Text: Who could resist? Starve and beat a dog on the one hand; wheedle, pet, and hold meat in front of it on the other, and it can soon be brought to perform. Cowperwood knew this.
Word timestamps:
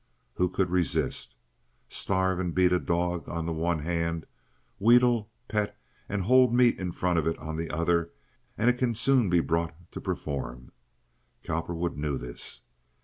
Who 0.33 0.49
could 0.49 0.71
resist? 0.71 1.35
Starve 1.87 2.39
and 2.39 2.55
beat 2.55 2.71
a 2.71 2.79
dog 2.79 3.29
on 3.29 3.45
the 3.45 3.53
one 3.53 3.77
hand; 3.81 4.25
wheedle, 4.79 5.29
pet, 5.47 5.77
and 6.09 6.23
hold 6.23 6.55
meat 6.55 6.79
in 6.79 6.91
front 6.91 7.19
of 7.19 7.27
it 7.27 7.37
on 7.37 7.55
the 7.55 7.69
other, 7.69 8.09
and 8.57 8.67
it 8.67 8.79
can 8.79 8.95
soon 8.95 9.29
be 9.29 9.41
brought 9.41 9.75
to 9.91 10.01
perform. 10.01 10.71
Cowperwood 11.43 11.97
knew 11.97 12.17
this. 12.17 12.63